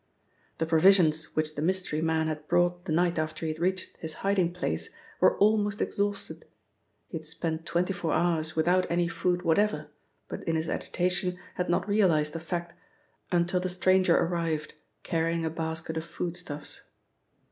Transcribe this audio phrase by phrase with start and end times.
[0.57, 4.15] The provisions which the mystery man had brought the night after he had reached his
[4.25, 4.89] hiding place
[5.19, 6.43] were almost exhausted
[7.09, 9.91] (he had spent twenty four hours without any food whatever,
[10.27, 12.73] but in his agitation had not realised the fact
[13.31, 16.81] until the stranger arrived carrying a basket of foodstuffs).